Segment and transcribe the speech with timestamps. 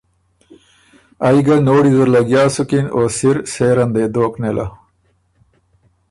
[1.27, 4.67] ائ ګۀ نوړی زر لګیا سُکِن او سِر سېر ان دې دوک نېله۔